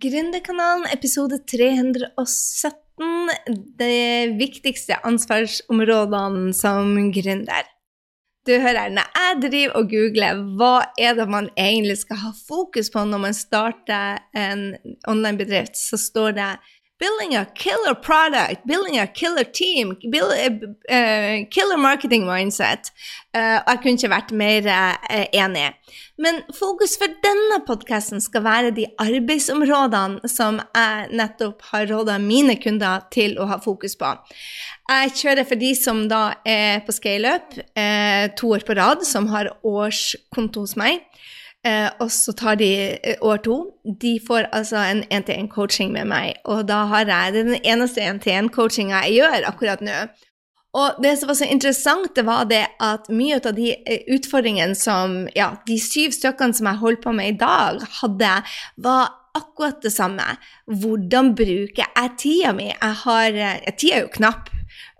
Gründerkanalen, 0.00 0.86
episode 0.94 1.38
317. 1.44 3.28
Det 3.76 4.32
viktigste 4.38 4.96
ansvarsområdene 5.04 6.54
som 6.56 6.94
gründer. 7.12 7.68
Du 8.48 8.54
hører, 8.56 8.88
når 8.96 9.10
jeg 9.18 9.40
driver 9.42 9.76
og 9.76 9.90
googler 9.90 10.40
hva 10.56 10.72
er 10.96 11.18
det 11.18 11.26
man 11.28 11.50
egentlig 11.52 11.98
skal 12.00 12.22
ha 12.22 12.30
fokus 12.46 12.88
på 12.94 13.02
når 13.04 13.20
man 13.26 13.36
starter 13.36 14.22
en 14.32 14.62
online-bedrift, 15.10 15.76
så 15.76 16.00
står 16.00 16.32
det 16.38 16.48
Building 17.00 17.34
a 17.34 17.46
killer 17.54 17.94
product, 17.94 18.66
building 18.66 18.98
a 18.98 19.06
killer 19.06 19.44
team, 19.44 19.96
build, 20.10 20.32
uh, 20.32 20.68
uh, 20.92 21.46
killer 21.50 21.78
marketing 21.78 22.26
mindset. 22.26 22.90
Uh, 23.32 23.64
jeg 23.64 23.80
kunne 23.80 23.96
ikke 23.96 24.12
vært 24.12 24.34
mer 24.36 24.68
enig. 25.32 25.70
Men 26.20 26.42
fokus 26.52 26.98
for 27.00 27.08
denne 27.24 27.62
podkasten 27.64 28.20
skal 28.20 28.44
være 28.44 28.74
de 28.76 28.84
arbeidsområdene 29.00 30.28
som 30.28 30.60
jeg 30.60 31.08
nettopp 31.16 31.64
har 31.70 31.88
råda 31.88 32.18
mine 32.20 32.58
kunder 32.60 33.06
til 33.14 33.38
å 33.40 33.48
ha 33.48 33.56
fokus 33.64 33.96
på. 33.96 34.12
Jeg 34.90 35.16
kjører 35.22 35.48
for 35.48 35.56
de 35.56 35.72
som 35.78 36.04
da 36.10 36.22
er 36.44 36.84
på 36.84 36.92
scaleup 36.92 37.56
to 38.36 38.52
år 38.52 38.66
på 38.66 38.76
rad, 38.76 39.06
som 39.08 39.30
har 39.32 39.54
årskonto 39.64 40.66
hos 40.66 40.76
meg. 40.76 41.00
Eh, 41.66 41.90
og 42.00 42.08
så 42.08 42.32
tar 42.32 42.56
de 42.56 42.70
eh, 42.96 43.20
år 43.20 43.42
to. 43.44 43.58
De 44.00 44.14
får 44.26 44.48
altså 44.56 44.80
en 44.80 45.02
én-til-én-coaching 45.12 45.92
med 45.92 46.08
meg. 46.08 46.40
Og 46.48 46.64
da 46.68 46.86
har 46.88 47.04
jeg 47.10 47.34
den 47.36 47.54
eneste 47.60 48.00
én-til-én-coachinga 48.00 49.02
jeg 49.04 49.20
gjør 49.20 49.48
akkurat 49.50 49.84
nå. 49.84 49.98
Og 50.80 51.00
det 51.02 51.16
som 51.18 51.28
var 51.28 51.36
så 51.36 51.48
interessant, 51.50 52.12
det 52.14 52.24
var 52.28 52.46
det 52.48 52.62
at 52.80 53.08
mye 53.12 53.40
av 53.42 53.56
de 53.56 53.72
eh, 53.74 54.04
utfordringene 54.14 54.78
som 54.78 55.26
Ja, 55.36 55.52
de 55.66 55.76
syv 55.82 56.14
stykkene 56.16 56.56
som 56.56 56.70
jeg 56.70 56.80
holdt 56.80 57.02
på 57.04 57.12
med 57.12 57.34
i 57.34 57.38
dag, 57.40 57.82
hadde, 58.00 58.36
var 58.78 59.10
akkurat 59.36 59.82
det 59.82 59.92
samme. 59.92 60.24
Hvordan 60.64 61.34
bruker 61.38 61.84
jeg 61.84 62.14
tida 62.18 62.54
mi? 62.56 62.70
Jeg 62.70 62.96
har 63.04 63.36
eh, 63.36 63.74
Tida 63.74 63.98
er 63.98 64.06
jo 64.06 64.14
knapp. 64.16 64.48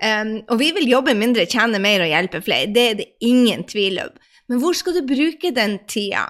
Um, 0.02 0.40
og 0.50 0.58
vi 0.60 0.70
vil 0.76 0.88
jobbe 0.90 1.14
mindre, 1.14 1.46
tjene 1.48 1.78
mer 1.80 2.02
og 2.02 2.10
hjelpe 2.10 2.40
flere. 2.44 2.68
Det 2.74 2.84
er 2.84 2.98
det 2.98 3.08
ingen 3.24 3.62
tvil 3.68 4.00
om. 4.02 4.12
Men 4.50 4.60
hvor 4.60 4.74
skal 4.74 4.96
du 4.98 5.06
bruke 5.06 5.52
den 5.54 5.78
tida? 5.88 6.26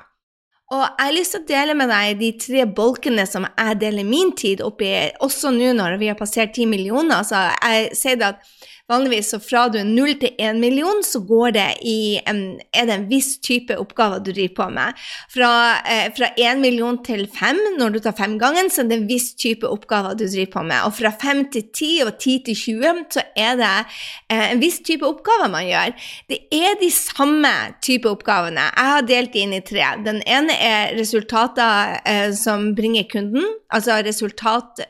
Og 0.71 0.85
jeg 0.85 1.03
har 1.03 1.15
lyst 1.17 1.35
til 1.35 1.43
å 1.43 1.49
dele 1.49 1.75
med 1.75 1.91
deg 1.91 2.21
de 2.21 2.31
tre 2.39 2.65
bolkene 2.79 3.25
som 3.27 3.47
jeg 3.49 3.79
deler 3.81 4.07
min 4.07 4.31
tid 4.39 4.61
oppi, 4.63 4.91
også 5.19 5.51
nå 5.51 5.73
når 5.75 5.97
vi 5.99 6.11
har 6.13 6.19
passert 6.19 6.55
ti 6.55 6.67
millioner. 6.71 7.25
Så 7.27 7.41
jeg 7.43 7.89
sier 7.99 8.23
at 8.29 8.45
Vanligvis 8.91 9.31
så 9.31 9.39
fra 9.43 9.67
du 9.71 9.79
er 9.79 9.87
null 9.87 10.17
til 10.19 10.35
én 10.43 10.59
million, 10.59 11.03
så 11.07 11.21
går 11.23 11.53
det 11.55 11.67
i 11.87 12.19
en, 12.27 12.41
er 12.75 12.89
det 12.89 12.97
en 12.97 13.07
viss 13.11 13.37
type 13.39 13.77
oppgaver 13.79 14.19
du 14.25 14.33
driver 14.33 14.57
på 14.57 14.67
med. 14.75 14.99
Fra 15.31 15.51
én 15.87 16.57
eh, 16.57 16.59
million 16.59 16.99
til 17.07 17.27
fem, 17.31 17.61
når 17.79 17.95
du 17.95 18.01
tar 18.03 18.17
femgangen, 18.19 18.71
så 18.71 18.83
er 18.83 18.91
det 18.91 18.99
en 18.99 19.07
viss 19.11 19.31
type 19.39 19.69
oppgaver 19.69 20.19
du 20.19 20.25
driver 20.25 20.51
på 20.57 20.65
med. 20.73 20.89
Og 20.89 20.97
fra 20.99 21.13
fem 21.23 21.45
til 21.55 21.69
ti 21.77 21.93
og 22.07 22.17
ti 22.23 22.41
til 22.47 22.59
20, 22.59 23.05
så 23.15 23.25
er 23.39 23.61
det 23.61 23.71
eh, 23.79 24.49
en 24.51 24.63
viss 24.63 24.81
type 24.87 25.07
oppgaver 25.07 25.53
man 25.53 25.69
gjør. 25.69 25.95
Det 26.33 26.41
er 26.51 26.75
de 26.81 26.91
samme 26.95 27.55
type 27.85 28.11
oppgavene. 28.11 28.67
Jeg 28.75 28.95
har 28.97 29.07
delt 29.07 29.39
inn 29.39 29.55
i 29.55 29.63
tre. 29.63 29.95
Den 30.03 30.19
ene 30.27 30.57
er 30.59 30.97
resultater 30.99 32.01
eh, 32.03 32.29
som 32.35 32.73
bringer 32.75 33.07
kunden, 33.13 33.47
altså 33.71 34.03
resultat 34.03 34.83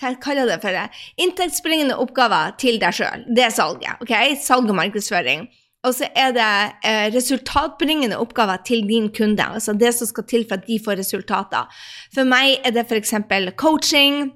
hva 0.00 0.14
kaller 0.22 0.48
det 0.50 0.60
for 0.62 0.74
det? 0.74 0.88
Inntektsbringende 1.22 1.98
oppgaver 2.02 2.56
til 2.58 2.80
deg 2.82 2.96
sjøl. 2.96 3.26
Det 3.30 3.44
er 3.46 3.54
salget. 3.54 4.00
ok? 4.02 4.14
Salg 4.42 4.70
og 4.70 4.78
markedsføring. 4.78 5.46
Og 5.84 5.92
så 5.92 6.08
er 6.16 6.32
det 6.32 6.52
eh, 6.88 7.08
resultatbringende 7.12 8.18
oppgaver 8.18 8.62
til 8.64 8.86
din 8.88 9.10
kunde. 9.12 9.44
Altså 9.44 9.74
det 9.76 9.92
som 9.94 10.08
skal 10.08 10.24
til 10.24 10.46
for 10.48 10.56
at 10.56 10.66
de 10.66 10.80
får 10.84 10.98
resultater. 11.02 11.68
For 12.14 12.24
meg 12.28 12.56
er 12.64 12.72
det 12.74 12.86
f.eks. 12.88 13.14
coaching 13.60 14.32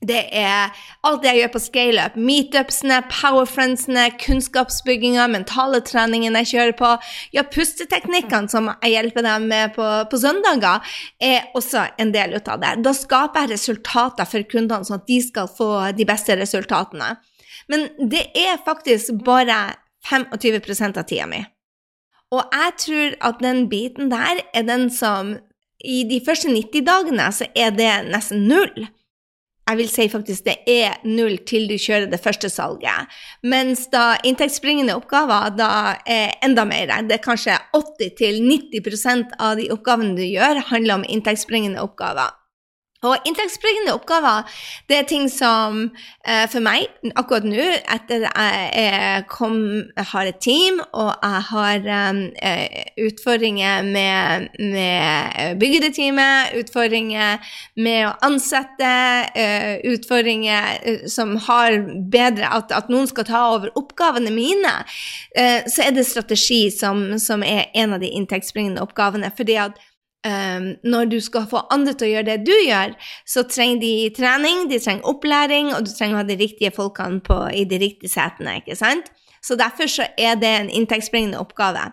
det 0.00 0.20
er 0.32 0.70
alt 1.04 1.20
det 1.20 1.28
jeg 1.28 1.42
gjør 1.42 1.50
på 1.52 1.60
scaleup. 1.60 2.14
Meetupsene, 2.16 3.02
powerfriendsene, 3.12 4.06
kunnskapsbygginga, 4.22 5.26
mentale 5.28 5.82
treningen 5.84 6.38
jeg 6.40 6.48
kjører 6.54 6.76
på. 6.78 6.92
Ja, 7.36 7.44
pusteteknikkene 7.44 8.48
som 8.48 8.70
jeg 8.70 8.94
hjelper 8.94 9.26
dem 9.26 9.48
med 9.50 9.74
på, 9.76 9.88
på 10.08 10.20
søndager, 10.22 10.80
er 11.20 11.50
også 11.58 11.84
en 12.00 12.14
del 12.14 12.38
ut 12.38 12.48
av 12.48 12.62
det. 12.62 12.78
Da 12.86 12.94
skaper 12.96 13.44
jeg 13.44 13.52
resultater 13.58 14.28
for 14.30 14.46
kundene, 14.48 14.88
sånn 14.88 15.02
at 15.02 15.10
de 15.10 15.18
skal 15.26 15.50
få 15.52 15.70
de 15.96 16.06
beste 16.08 16.36
resultatene. 16.40 17.12
Men 17.70 17.90
det 18.00 18.24
er 18.32 18.56
faktisk 18.64 19.20
bare 19.26 19.58
25% 20.08 20.96
av 20.96 21.04
tida 21.10 21.28
mi. 21.28 21.42
Og 22.32 22.40
jeg 22.54 22.72
tror 22.86 23.18
at 23.26 23.44
den 23.44 23.66
biten 23.68 24.08
der 24.08 24.40
er 24.56 24.64
den 24.64 24.88
som 24.94 25.36
I 25.80 26.02
de 26.08 26.20
første 26.24 26.48
90 26.52 26.84
dagene 26.86 27.28
så 27.32 27.46
er 27.56 27.72
det 27.74 27.92
nesten 28.08 28.46
null 28.48 28.88
jeg 29.70 29.78
vil 29.78 29.90
si 29.90 30.06
faktisk 30.10 30.46
det 30.48 30.56
er 30.70 30.98
null 31.06 31.38
til 31.46 31.68
du 31.70 31.76
kjører 31.78 32.08
det 32.10 32.20
første 32.22 32.50
salget. 32.50 33.10
Mens 33.46 33.86
da 33.92 34.16
inntektsbringende 34.26 34.96
oppgaver 34.98 35.54
da 35.54 35.70
er 36.08 36.34
enda 36.44 36.66
mer. 36.68 36.90
Det 37.06 37.18
er 37.20 37.24
kanskje 37.24 37.58
80-90% 37.76 39.38
av 39.38 39.56
de 39.60 39.70
oppgavene 39.74 40.16
du 40.18 40.26
gjør, 40.26 40.64
handler 40.72 41.00
om 41.00 41.06
inntektsbringende 41.06 41.82
oppgaver. 41.84 42.39
Og 43.00 43.16
inntektsbringende 43.24 43.94
oppgaver 43.96 44.48
det 44.90 44.96
er 44.98 45.06
ting 45.08 45.30
som 45.32 45.86
eh, 46.20 46.44
for 46.52 46.60
meg 46.60 46.84
akkurat 47.16 47.46
nå, 47.48 47.64
etter 47.94 48.26
jeg 48.26 49.22
kom, 49.32 49.56
jeg 49.96 50.08
har 50.10 50.28
et 50.28 50.40
team 50.44 50.82
og 50.90 51.08
jeg 51.14 51.40
har 51.48 51.88
eh, 52.36 52.82
utfordringer 53.06 53.86
med, 53.88 54.50
med 54.60 55.56
byggeteamet, 55.62 56.52
utfordringer 56.60 57.54
med 57.80 58.02
å 58.10 58.12
ansette, 58.28 58.92
eh, 59.32 59.80
utfordringer 59.94 60.84
eh, 60.84 61.06
som 61.08 61.38
har 61.48 61.80
bedre 62.12 62.52
at, 62.52 62.74
at, 62.76 62.92
noen 62.92 63.08
skal 63.08 63.28
ta 63.30 63.46
over 63.54 63.72
oppgavene 63.80 64.32
mine, 64.34 64.74
eh, 65.32 65.64
så 65.70 65.86
er 65.86 65.96
det 65.96 66.04
strategi 66.08 66.66
som, 66.74 67.14
som 67.22 67.40
er 67.46 67.70
en 67.80 67.96
av 67.96 68.04
de 68.04 68.12
inntektsbringende 68.12 68.84
oppgavene. 68.84 69.32
fordi 69.36 69.56
at 69.62 69.80
Um, 70.20 70.74
når 70.84 71.04
du 71.08 71.16
skal 71.24 71.46
få 71.48 71.62
andre 71.72 71.94
til 71.96 72.10
å 72.10 72.12
gjøre 72.14 72.26
det 72.26 72.42
du 72.44 72.52
gjør, 72.52 72.92
så 73.24 73.46
trenger 73.48 73.80
de 73.80 73.92
trening, 74.18 74.66
de 74.68 74.76
trenger 74.82 75.08
opplæring, 75.08 75.70
og 75.72 75.86
du 75.86 75.94
trenger 75.94 76.18
å 76.18 76.20
ha 76.20 76.26
de 76.28 76.36
riktige 76.36 76.74
folkene 76.76 77.22
på, 77.24 77.38
i 77.56 77.64
de 77.64 77.78
riktige 77.80 78.12
setene. 78.12 78.58
ikke 78.60 78.76
sant? 78.76 79.08
Så 79.40 79.56
derfor 79.56 79.88
så 79.88 80.04
er 80.20 80.36
det 80.36 80.48
en 80.52 80.68
inntektsbringende 80.68 81.38
oppgave. 81.40 81.86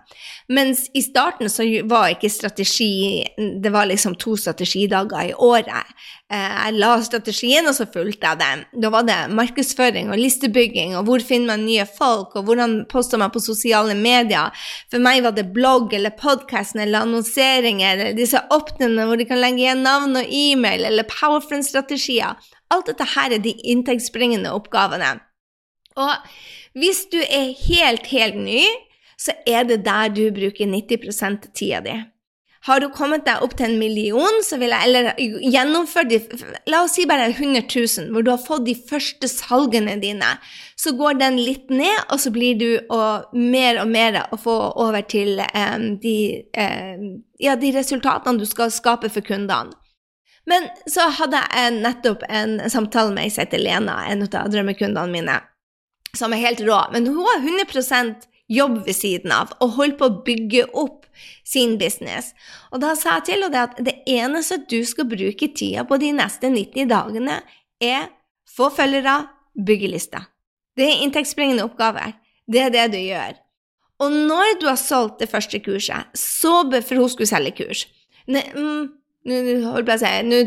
Mens 0.51 0.87
i 0.93 1.01
starten 1.01 1.47
så 1.49 1.63
var 1.87 2.11
ikke 2.11 2.29
strategi 2.31 3.23
Det 3.37 3.71
var 3.71 3.87
liksom 3.87 4.15
to 4.19 4.35
strategidager 4.35 5.29
i 5.29 5.33
året. 5.33 5.95
Eh, 6.27 6.55
jeg 6.65 6.75
la 6.75 6.89
strategien, 7.01 7.67
og 7.67 7.75
så 7.75 7.85
fulgte 7.87 8.27
jeg 8.27 8.39
den. 8.41 8.63
Da 8.83 8.91
var 8.91 9.05
det 9.07 9.15
markedsføring 9.31 10.11
og 10.11 10.19
listebygging, 10.19 10.97
og 10.97 11.05
hvor 11.07 11.23
finner 11.23 11.53
man 11.53 11.63
nye 11.65 11.85
folk, 11.87 12.35
og 12.35 12.43
hvordan 12.49 12.81
poster 12.91 13.17
man 13.21 13.31
på 13.31 13.39
sosiale 13.39 13.95
medier. 13.95 14.51
For 14.91 14.99
meg 14.99 15.23
var 15.23 15.37
det 15.37 15.47
blogg 15.55 15.95
eller 15.95 16.11
podkast 16.19 16.75
eller 16.75 17.07
annonseringer 17.07 18.11
disse 18.17 18.41
åpnene 18.53 19.05
hvor 19.07 19.19
de 19.19 19.27
kan 19.29 19.39
legge 19.41 19.63
igjen 19.63 19.85
navn 19.85 20.17
og 20.19 20.33
e-mail, 20.33 20.85
eller 20.89 21.07
powerfriend-strategier. 21.11 22.37
Alt 22.73 22.89
dette 22.91 23.07
her 23.13 23.37
er 23.37 23.43
de 23.43 23.53
inntektsbringende 23.71 24.51
oppgavene. 24.55 25.15
Og 25.97 26.29
hvis 26.77 27.05
du 27.11 27.19
er 27.23 27.53
helt, 27.67 28.09
helt 28.11 28.37
ny, 28.37 28.61
så 29.17 29.33
er 29.49 29.65
det 29.65 29.81
der 29.85 30.11
du 30.13 30.27
bruker 30.33 30.69
90% 30.69 31.47
av 31.49 31.53
tida 31.57 31.81
di. 31.85 31.95
Har 32.67 32.81
du 32.83 32.89
kommet 32.91 33.23
deg 33.23 33.39
opp 33.45 33.53
til 33.55 33.69
en 33.69 33.77
million, 33.79 34.41
så 34.43 34.57
vil 34.59 34.73
jeg 34.75 34.89
eller 34.89 35.13
gjennomføre 35.53 36.09
de 36.09 36.17
La 36.67 36.81
oss 36.83 36.97
si 36.97 37.05
bare 37.07 37.29
100 37.29 37.63
000, 37.63 38.09
hvor 38.11 38.25
du 38.25 38.31
har 38.33 38.41
fått 38.43 38.65
de 38.67 38.75
første 38.89 39.29
salgene 39.31 39.95
dine. 40.01 40.33
Så 40.75 40.91
går 40.99 41.15
den 41.21 41.39
litt 41.39 41.71
ned, 41.71 41.95
og 42.11 42.19
så 42.19 42.33
blir 42.35 42.59
du 42.59 42.67
og 42.91 43.31
mer 43.31 43.79
og 43.83 43.87
mer 43.91 44.19
å 44.35 44.39
få 44.41 44.57
over 44.83 45.05
til 45.07 45.39
um, 45.47 45.93
de, 46.03 46.17
um, 46.59 47.09
ja, 47.39 47.55
de 47.55 47.71
resultatene 47.77 48.41
du 48.41 48.47
skal 48.49 48.73
skape 48.75 49.11
for 49.15 49.23
kundene. 49.23 49.71
Men 50.47 50.67
så 50.87 51.09
hadde 51.11 51.39
jeg 51.43 51.79
nettopp 51.81 52.21
en 52.31 52.59
samtale 52.71 53.15
med 53.15 53.27
ei 53.27 53.31
som 53.31 53.43
heter 53.43 53.63
Lena, 53.63 53.99
en 54.07 54.27
av 54.27 54.51
drømmekundene 54.51 55.11
mine 55.11 55.39
som 56.15 56.33
er 56.33 56.43
helt 56.43 56.63
rå, 56.65 56.77
men 56.93 57.07
hun 57.07 57.19
har 57.27 57.43
100 57.43 58.27
jobb 58.47 58.79
ved 58.85 58.95
siden 58.95 59.33
av 59.35 59.53
og 59.63 59.75
holder 59.77 59.97
på 59.99 60.07
å 60.07 60.19
bygge 60.27 60.65
opp 60.77 61.05
sin 61.47 61.77
business. 61.81 62.33
Og 62.71 62.81
da 62.83 62.93
sa 62.95 63.17
jeg 63.17 63.27
til 63.29 63.45
henne 63.47 63.63
at 63.67 63.79
det 63.83 63.97
eneste 64.09 64.61
du 64.69 64.79
skal 64.87 65.09
bruke 65.09 65.49
tida 65.55 65.85
på 65.87 65.99
de 66.01 66.13
neste 66.15 66.51
90 66.53 66.89
dagene, 66.91 67.41
er 67.83 68.07
få 68.49 68.69
følgere, 68.73 69.25
bygge 69.57 69.91
lister. 69.91 70.29
Det 70.77 70.85
er 70.85 71.03
inntektsbringende 71.03 71.65
oppgaver. 71.65 72.15
Det 72.47 72.61
er 72.63 72.73
det 72.73 72.87
du 72.93 72.99
gjør. 73.01 73.37
Og 74.05 74.13
når 74.13 74.59
du 74.61 74.67
har 74.69 74.77
solgt 74.77 75.19
det 75.23 75.29
første 75.31 75.59
kurset, 75.59 76.13
så 76.13 76.61
For 76.69 76.95
hun 76.95 77.09
skulle 77.09 77.27
selge 77.27 77.51
kurs. 77.57 77.87
Ne, 78.27 78.43
mm, 78.53 78.89
nå 79.27 80.39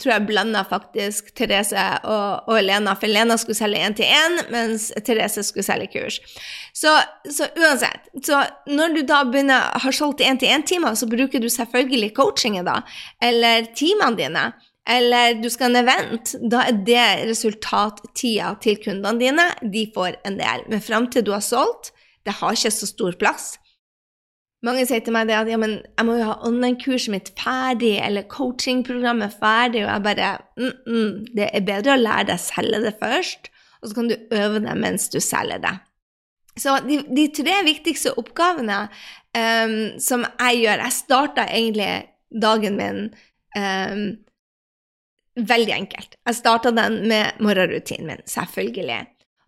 tror 0.00 0.10
jeg 0.12 0.24
blanda 0.28 0.62
faktisk 0.68 1.28
Therese 1.36 1.82
og, 2.08 2.48
og, 2.48 2.58
Lena, 2.64 2.94
for 2.96 3.10
Lena 3.10 3.36
skulle 3.40 3.58
selge 3.58 3.82
én-til-én, 3.84 4.38
mens 4.52 4.88
Therese 5.04 5.44
skulle 5.44 5.66
selge 5.66 5.90
kurs. 5.92 6.18
Så, 6.72 6.94
så, 7.28 7.50
uansett, 7.60 8.08
så 8.24 8.42
når 8.70 8.96
du 8.96 9.02
da 9.08 9.22
begynner, 9.28 9.72
har 9.84 9.96
solgt 9.96 10.24
én-til-én-timer, 10.24 10.96
så 10.96 11.08
bruker 11.10 11.42
du 11.42 11.50
selvfølgelig 11.52 12.14
coachingen, 12.16 12.68
da, 12.68 12.80
eller 13.22 13.68
timene 13.76 14.16
dine. 14.18 14.50
Eller 14.88 15.36
du 15.38 15.46
skal 15.52 15.68
ha 15.68 15.78
en 15.78 15.84
event, 15.84 16.32
da 16.50 16.64
er 16.66 16.78
det 16.86 17.08
resultattida 17.28 18.48
til 18.64 18.80
kundene 18.82 19.20
dine. 19.20 19.44
De 19.62 19.84
får 19.94 20.16
en 20.26 20.40
del. 20.40 20.64
Men 20.72 20.82
fram 20.82 21.06
til 21.12 21.22
du 21.22 21.30
har 21.36 21.44
solgt, 21.44 21.92
det 22.26 22.34
har 22.40 22.56
ikke 22.56 22.72
så 22.74 22.88
stor 22.90 23.14
plass. 23.20 23.52
Mange 24.62 24.84
sier 24.86 25.02
til 25.02 25.14
meg 25.14 25.26
det 25.26 25.34
at 25.34 25.48
ja, 25.50 25.58
men 25.58 25.80
jeg 25.82 26.06
må 26.06 26.16
jo 26.20 26.28
ha 26.28 26.36
online-kurset 26.46 27.10
mitt 27.10 27.30
ferdig, 27.38 27.96
eller 27.98 28.28
coachingprogrammet 28.30 29.34
ferdig, 29.40 29.82
og 29.82 29.90
jeg 29.90 30.04
bare 30.06 30.28
mm, 30.54 30.76
mm, 30.86 31.16
Det 31.34 31.48
er 31.48 31.66
bedre 31.66 31.96
å 31.96 32.02
lære 32.02 32.28
deg 32.30 32.38
å 32.38 32.44
selge 32.44 32.82
det 32.84 32.92
først, 33.00 33.50
og 33.82 33.90
så 33.90 33.96
kan 33.98 34.12
du 34.12 34.14
øve 34.30 34.62
det 34.62 34.76
mens 34.78 35.08
du 35.10 35.18
selger 35.22 35.62
det. 35.64 35.74
Så 36.62 36.76
de, 36.86 37.00
de 37.08 37.26
tre 37.34 37.56
viktigste 37.66 38.12
oppgavene 38.20 38.84
um, 38.86 39.76
som 40.02 40.26
jeg 40.28 40.58
gjør 40.60 40.82
Jeg 40.84 40.94
starta 40.98 41.46
egentlig 41.48 41.88
dagen 42.42 42.76
min 42.76 43.00
um, 43.56 44.04
veldig 45.40 45.74
enkelt. 45.74 46.18
Jeg 46.28 46.38
starta 46.38 46.70
den 46.76 47.00
med 47.08 47.40
morgenrutinen 47.40 48.12
min, 48.12 48.24
selvfølgelig. 48.28 49.00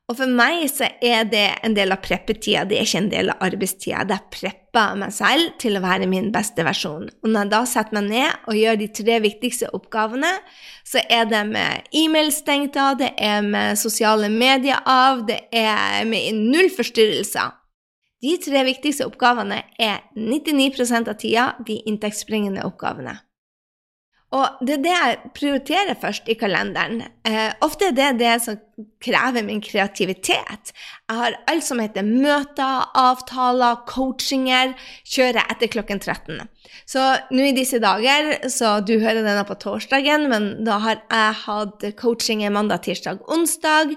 Og 0.04 0.18
for 0.18 0.28
meg 0.28 0.66
så 0.68 0.90
er 1.00 1.24
det 1.32 1.46
en 1.64 1.72
del 1.76 1.94
av 1.94 2.02
preppetida, 2.04 2.66
det 2.68 2.76
er 2.76 2.84
ikke 2.84 3.00
en 3.00 3.08
del 3.12 3.30
av 3.32 3.40
arbeidstida. 3.46 4.02
Jeg 4.04 4.34
prepper 4.34 4.98
meg 5.00 5.14
selv 5.16 5.54
til 5.62 5.78
å 5.78 5.82
være 5.84 6.08
min 6.10 6.28
beste 6.34 6.66
versjon. 6.66 7.08
Og 7.22 7.30
når 7.30 7.46
jeg 7.46 7.52
da 7.54 7.62
setter 7.70 7.96
meg 7.96 8.10
ned 8.10 8.44
og 8.44 8.58
gjør 8.58 8.80
de 8.82 8.90
tre 9.00 9.18
viktigste 9.24 9.72
oppgavene, 9.72 10.34
så 10.84 11.00
er 11.08 11.24
det 11.30 11.42
med 11.48 11.88
e-mail 11.96 12.28
stengt 12.36 12.76
av, 12.76 12.98
det 13.00 13.14
er 13.16 13.40
med 13.48 13.80
sosiale 13.80 14.28
medier 14.28 14.84
av, 14.84 15.24
det 15.24 15.46
er 15.56 16.04
med 16.10 16.36
null 16.52 16.68
forstyrrelser. 16.76 17.56
De 18.24 18.36
tre 18.44 18.60
viktigste 18.68 19.08
oppgavene 19.08 19.62
er 19.80 20.04
99% 20.16 21.08
av 21.08 21.16
tida 21.20 21.52
de 21.64 21.80
inntektsbringende 21.88 22.64
oppgavene. 22.68 23.22
Og 24.34 24.64
det 24.66 24.78
er 24.78 24.82
det 24.82 24.94
jeg 24.94 25.32
prioriterer 25.36 25.98
først 26.00 26.28
i 26.32 26.36
kalenderen. 26.38 27.04
Eh, 27.26 27.52
ofte 27.62 27.90
er 27.90 27.94
det 27.94 28.14
det 28.18 28.34
som 28.42 28.58
krever 29.04 29.44
min 29.46 29.60
kreativitet. 29.64 30.72
Jeg 31.08 31.18
har 31.18 31.36
alt 31.50 31.64
som 31.66 31.80
heter 31.82 32.06
møter, 32.06 32.86
avtaler, 32.96 33.82
coachinger, 33.88 34.72
kjører 35.08 35.42
etter 35.52 35.70
klokken 35.72 36.00
13. 36.00 36.42
Så 36.88 37.02
nå 37.32 37.48
i 37.48 37.54
disse 37.56 37.78
dager, 37.82 38.30
så 38.52 38.78
du 38.84 38.94
hører 38.98 39.22
denne 39.24 39.44
på 39.48 39.56
torsdagen, 39.60 40.26
men 40.32 40.48
da 40.66 40.78
har 40.82 41.00
jeg 41.02 41.36
hatt 41.44 41.86
coaching 42.00 42.44
mandag, 42.52 42.82
tirsdag, 42.86 43.20
onsdag. 43.30 43.94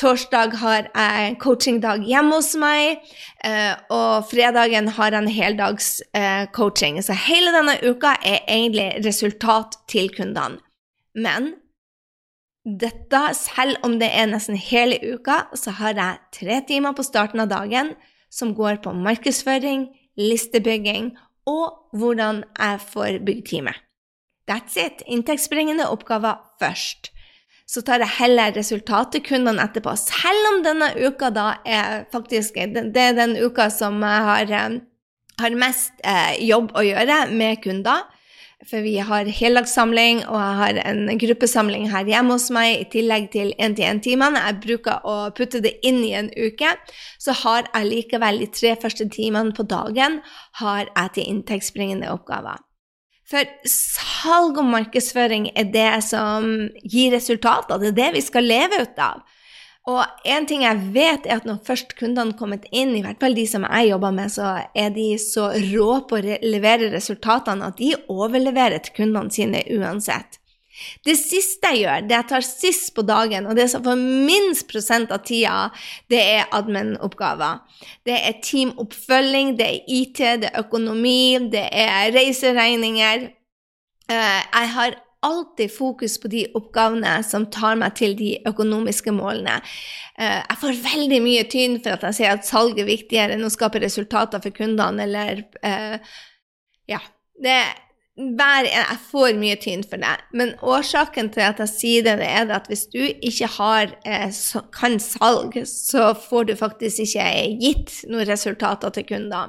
Torsdag 0.00 0.58
har 0.62 0.88
jeg 0.88 1.38
coachingdag 1.42 2.06
hjemme 2.08 2.38
hos 2.38 2.52
meg, 2.60 3.02
eh, 3.44 3.72
og 3.92 4.28
fredagen 4.30 4.92
har 4.96 5.12
jeg 5.12 5.22
en 5.22 5.32
heldags 5.32 5.90
eh, 6.16 6.44
coaching. 6.56 7.00
Så 7.04 7.16
hele 7.28 7.54
denne 7.54 7.78
uka 7.82 8.16
er 8.20 8.44
egentlig 8.46 8.90
resultat 9.04 9.80
til 9.90 10.12
kundene. 10.14 10.60
Men 11.12 11.52
dette, 12.62 13.20
selv 13.34 13.80
om 13.82 13.98
det 13.98 14.08
er 14.14 14.28
nesten 14.30 14.58
hele 14.58 14.98
uka, 15.02 15.48
så 15.58 15.74
har 15.80 15.96
jeg 15.98 16.20
tre 16.38 16.60
timer 16.68 16.94
på 16.94 17.04
starten 17.06 17.42
av 17.42 17.50
dagen 17.50 17.94
som 18.32 18.54
går 18.54 18.78
på 18.84 18.94
markedsføring, 18.94 19.88
listebygging 20.18 21.12
og 21.50 21.96
hvordan 21.98 22.44
jeg 22.54 22.84
får 22.92 23.18
bygd 23.26 23.48
teamet. 23.50 23.80
That's 24.46 24.76
it. 24.78 25.02
Inntektsbringende 25.06 25.88
oppgaver 25.90 26.38
først. 26.60 27.10
Så 27.66 27.80
tar 27.86 28.02
jeg 28.02 28.18
heller 28.18 28.54
resultatet 28.54 29.24
kundene 29.24 29.62
etterpå. 29.64 29.94
Selv 29.96 30.48
om 30.50 30.62
denne 30.64 30.90
uka 30.98 31.30
da 31.32 31.54
er 31.64 32.04
faktisk 32.12 32.54
Det 32.54 33.02
er 33.02 33.14
den 33.16 33.36
uka 33.38 33.70
som 33.70 34.02
jeg 34.02 34.24
har, 34.28 34.50
eh, 34.50 34.80
har 35.38 35.50
mest 35.56 35.92
eh, 36.04 36.44
jobb 36.44 36.72
å 36.74 36.82
gjøre 36.82 37.30
med 37.30 37.62
kunder. 37.62 38.02
For 38.68 38.84
vi 38.84 38.94
har 39.02 39.26
heldagssamling, 39.26 40.20
og 40.30 40.36
jeg 40.38 40.58
har 40.60 40.78
en 40.86 41.18
gruppesamling 41.18 41.88
her 41.90 42.06
hjemme 42.06 42.36
hos 42.36 42.46
meg 42.54 42.76
i 42.76 42.88
tillegg 42.92 43.30
til 43.32 43.50
én-til-én-timene. 43.58 44.38
Jeg 44.46 44.60
bruker 44.62 45.02
å 45.08 45.16
putte 45.34 45.58
det 45.64 45.74
inn 45.82 45.98
i 46.06 46.12
en 46.14 46.30
uke. 46.30 46.70
Så 47.18 47.34
har 47.42 47.66
jeg 47.66 47.88
likevel 47.90 48.38
de 48.44 48.50
tre 48.54 48.76
første 48.78 49.08
timene 49.10 49.54
på 49.56 49.66
dagen 49.66 50.20
har 50.60 50.86
jeg 50.86 51.14
til 51.16 51.32
inntektsbringende 51.34 52.12
oppgaver. 52.14 52.62
For 53.32 53.48
salg 53.66 54.58
og 54.60 54.70
markedsføring 54.70 55.50
er 55.56 55.70
det 55.72 55.90
som 56.06 56.48
gir 56.84 57.14
resultater. 57.16 57.80
Det 57.80 57.92
er 57.92 57.98
det 57.98 58.10
vi 58.18 58.26
skal 58.30 58.46
leve 58.46 58.82
ut 58.84 59.00
av. 59.00 59.22
Og 59.90 60.02
en 60.30 60.44
ting 60.46 60.62
jeg 60.62 60.92
vet, 60.94 61.24
er 61.26 61.40
at 61.40 61.46
når 61.48 61.64
først 61.66 61.96
kundene 61.98 62.36
kommet 62.38 62.68
inn, 62.70 62.92
i 62.94 63.02
hvert 63.02 63.18
fall 63.22 63.34
de 63.34 63.46
som 63.50 63.64
jeg 63.66 63.88
jobber 63.90 64.14
med, 64.14 64.30
så 64.30 64.52
er 64.78 64.92
de 64.94 65.08
så 65.18 65.48
rå 65.72 65.88
på 66.06 66.20
å 66.20 66.36
levere 66.46 66.92
resultatene 66.92 67.72
at 67.72 67.80
de 67.80 67.90
overleverer 68.12 68.78
til 68.84 68.94
kundene 69.00 69.34
sine 69.34 69.64
uansett. 69.74 70.38
Det 71.04 71.14
siste 71.18 71.68
jeg 71.74 71.82
gjør, 71.82 72.06
det 72.08 72.16
jeg 72.16 72.28
tar 72.30 72.46
sist 72.46 72.92
på 72.96 73.04
dagen, 73.06 73.46
og 73.50 73.58
det 73.58 73.68
som 73.70 73.82
får 73.84 73.98
minst 73.98 74.68
prosent 74.70 75.12
av 75.14 75.24
tida, 75.26 75.68
det 76.10 76.22
er 76.38 76.48
admin-oppgaver. 76.54 77.60
Det 78.06 78.16
er 78.16 78.40
teamoppfølging, 78.42 79.56
det 79.58 79.68
er 79.68 79.94
IT, 79.98 80.22
det 80.42 80.50
er 80.50 80.62
økonomi, 80.62 81.50
det 81.52 81.66
er 81.66 82.14
reiseregninger. 82.14 83.28
Eh, 84.10 84.40
jeg 84.46 84.72
har 84.78 84.96
alltid 85.22 85.72
fokus 85.74 86.18
på 86.20 86.30
de 86.32 86.46
oppgavene 86.58 87.14
som 87.26 87.46
tar 87.54 87.78
meg 87.80 87.94
til 87.98 88.16
de 88.18 88.34
økonomiske 88.48 89.14
målene. 89.14 89.60
Eh, 90.18 90.40
jeg 90.40 90.58
får 90.64 90.82
veldig 90.88 91.20
mye 91.24 91.46
tynn 91.50 91.78
for 91.82 91.94
at 91.96 92.08
jeg 92.08 92.18
sier 92.18 92.34
at 92.34 92.48
salg 92.48 92.80
er 92.80 92.90
viktigere 92.90 93.36
enn 93.36 93.46
å 93.46 93.52
skape 93.52 93.82
resultater 93.82 94.42
for 94.42 94.54
kundene, 94.56 95.06
eller 95.06 95.46
uh, 95.62 96.18
Ja. 96.90 96.98
Det, 97.42 97.54
hver, 98.36 98.66
jeg 98.68 98.98
får 99.08 99.38
mye 99.40 99.56
tynn 99.62 99.82
for 99.88 100.02
det. 100.02 100.12
Men 100.36 100.52
årsaken 100.60 101.30
til 101.32 101.46
at 101.46 101.62
jeg 101.62 101.72
sier 101.72 102.04
det, 102.06 102.18
er 102.26 102.50
at 102.52 102.68
hvis 102.70 102.84
du 102.92 103.00
ikke 103.00 103.48
har, 103.56 103.94
eh, 104.04 104.28
kan 104.74 104.98
salg, 105.00 105.56
så 105.66 106.12
får 106.18 106.50
du 106.50 106.54
faktisk 106.58 107.06
ikke 107.06 107.30
gitt 107.62 108.02
noen 108.10 108.28
resultater 108.28 108.92
til 108.94 109.08
kundene. 109.14 109.48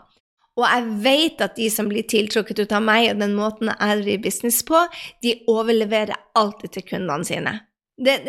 Og 0.60 0.66
jeg 0.68 0.90
vet 1.02 1.42
at 1.42 1.56
de 1.58 1.70
som 1.74 1.88
blir 1.90 2.06
tiltrukket 2.10 2.60
ut 2.62 2.74
av 2.78 2.84
meg 2.86 3.10
og 3.10 3.22
den 3.24 3.34
måten 3.38 3.72
jeg 3.72 4.02
driver 4.04 4.26
business 4.28 4.62
på, 4.68 4.84
de 5.26 5.40
overleverer 5.50 6.20
alltid 6.38 6.76
til 6.76 6.86
kundene 6.92 7.26
sine. 7.26 7.56
Det, 7.98 8.20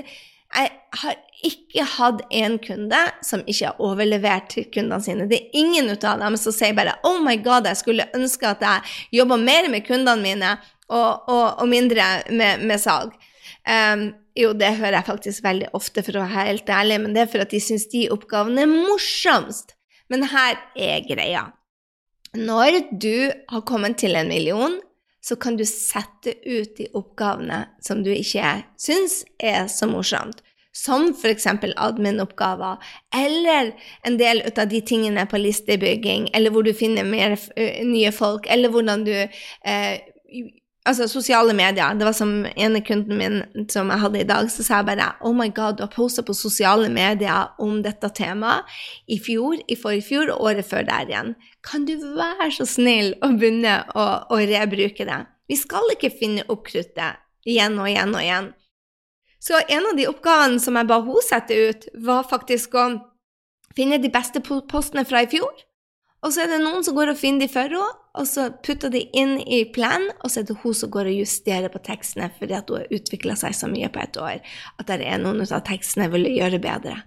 jeg 0.55 0.71
har 1.01 1.19
ikke 1.45 1.85
hatt 1.97 2.23
en 2.39 2.57
kunde 2.63 3.01
som 3.27 3.43
ikke 3.51 3.73
har 3.73 3.83
overlevert 3.83 4.49
til 4.55 4.69
kundene 4.73 5.03
sine. 5.05 5.29
Det 5.29 5.41
er 5.41 5.59
ingen 5.61 5.91
ut 5.91 6.05
av 6.07 6.23
dem 6.23 6.39
som 6.41 6.55
sier 6.55 6.77
bare 6.77 6.97
'Oh 7.03 7.21
my 7.21 7.37
God, 7.43 7.67
jeg 7.67 7.77
skulle 7.77 8.09
ønske 8.15 8.47
at 8.47 8.61
jeg 8.63 8.83
jobba 9.21 9.37
mer 9.37 9.69
med 9.69 9.87
kundene 9.87 10.23
mine 10.23 10.57
og, 10.89 11.29
og, 11.29 11.61
og 11.61 11.69
mindre 11.69 12.23
med, 12.31 12.65
med 12.65 12.79
salg'. 12.81 13.13
Um, 13.69 14.15
jo, 14.37 14.53
det 14.53 14.77
hører 14.77 14.99
jeg 14.99 15.07
faktisk 15.07 15.45
veldig 15.45 15.69
ofte, 15.73 16.03
for 16.03 16.17
å 16.17 16.25
være 16.25 16.47
helt 16.49 16.69
ærlig, 16.69 17.01
men 17.01 17.15
det 17.15 17.23
er 17.23 17.31
for 17.33 17.45
at 17.45 17.51
de 17.51 17.61
syns 17.61 17.87
de 17.93 18.09
oppgavene 18.13 18.65
er 18.65 18.71
morsomst. 18.71 19.77
Men 20.11 20.27
her 20.29 20.59
er 20.77 21.05
greia. 21.09 21.47
Når 22.35 22.81
du 22.91 23.31
har 23.49 23.63
kommet 23.67 23.99
til 24.03 24.17
en 24.19 24.29
million, 24.29 24.81
så 25.25 25.37
kan 25.41 25.57
du 25.57 25.65
sette 25.65 26.35
ut 26.45 26.75
de 26.77 26.89
oppgavene 26.93 27.65
som 27.83 28.03
du 28.05 28.11
ikke 28.13 28.57
syns 28.81 29.23
er 29.41 29.69
så 29.73 29.89
morsomt. 29.89 30.43
Som 30.75 31.13
f.eks. 31.15 31.47
admin-oppgaver, 31.47 32.83
eller 33.15 33.71
en 34.05 34.19
del 34.19 34.43
av 34.51 34.67
de 34.69 34.81
tingene 34.83 35.23
på 35.31 35.39
listebygging, 35.39 36.33
eller 36.35 36.51
hvor 36.51 36.67
du 36.67 36.73
finner 36.75 37.07
mer 37.07 37.37
nye 37.87 38.11
folk, 38.13 38.49
eller 38.51 38.75
hvordan 38.75 39.07
du 39.07 39.15
eh, 39.15 39.95
Altså, 40.85 41.07
sosiale 41.09 41.55
medier. 41.57 41.95
Det 41.97 42.05
var 42.05 42.13
som 42.13 42.33
ene 42.45 42.83
kunden 42.85 43.17
min 43.17 43.69
som 43.73 43.89
jeg 43.89 44.03
hadde 44.03 44.21
i 44.21 44.27
dag, 44.29 44.51
så 44.53 44.65
sa 44.67 44.83
jeg 44.83 44.89
bare 44.91 45.07
Oh 45.25 45.33
my 45.33 45.47
God, 45.57 45.79
du 45.79 45.87
har 45.87 45.93
posta 45.95 46.21
på 46.23 46.37
sosiale 46.37 46.91
medier 46.93 47.55
om 47.63 47.79
dette 47.85 48.11
temaet 48.13 48.69
i 49.09 49.17
fjor, 49.17 49.57
i 49.65 49.79
forfjor 49.81 50.05
fjor 50.05 50.35
og 50.35 50.51
året 50.51 50.69
før 50.69 50.85
der 50.85 51.09
igjen. 51.09 51.33
Kan 51.65 51.89
du 51.89 51.97
være 52.19 52.51
så 52.53 52.69
snill 52.69 53.15
å 53.25 53.33
begynne 53.33 53.79
å, 53.97 54.05
å 54.29 54.43
rebruke 54.45 55.09
det? 55.09 55.23
Vi 55.49 55.57
skal 55.57 55.89
ikke 55.97 56.13
finne 56.13 56.45
opp 56.53 56.69
kruttet 56.69 57.21
igjen 57.49 57.81
og 57.81 57.89
igjen 57.89 58.13
og 58.13 58.21
igjen. 58.21 58.53
Så 59.41 59.61
en 59.65 59.89
av 59.89 59.97
de 59.97 60.09
oppgavene 60.09 60.61
som 60.61 60.77
jeg 60.77 60.89
ba 60.89 61.01
henne 61.01 61.25
sette 61.25 61.57
ut, 61.69 61.89
var 62.05 62.29
faktisk 62.29 62.77
å 62.77 62.91
finne 63.77 63.97
de 64.01 64.13
beste 64.13 64.45
postene 64.45 65.09
fra 65.09 65.25
i 65.25 65.33
fjor 65.33 65.65
og 66.25 66.33
så 66.33 66.45
er 66.45 66.55
det 66.55 66.63
noen 66.63 66.85
som 66.87 66.97
går 66.97 67.13
og 67.13 67.21
finner 67.21 67.45
de 67.45 67.53
for 67.53 67.69
henne, 67.69 67.93
og 68.15 68.29
så 68.31 68.47
putter 68.65 68.93
de 68.95 69.03
inn 69.17 69.37
i 69.43 69.65
planen, 69.75 70.13
og 70.23 70.31
så 70.31 70.41
er 70.41 70.47
det 70.49 70.57
hun 70.63 70.77
som 70.77 70.93
går 70.95 71.11
og 71.11 71.19
justerer 71.19 71.73
på 71.73 71.83
tekstene 71.85 72.31
fordi 72.39 72.55
at 72.57 72.71
hun 72.71 72.81
har 72.81 72.95
utvikla 72.95 73.35
seg 73.37 73.57
så 73.59 73.69
mye 73.69 73.91
på 73.93 74.01
et 74.05 74.21
år 74.23 74.39
at 74.79 74.87
det 74.89 75.03
er 75.03 75.21
noen 75.21 75.43
av 75.45 75.65
tekstene 75.67 76.07
jeg 76.07 76.15
vil 76.15 76.31
gjøre 76.37 76.63
bedre. 76.63 77.01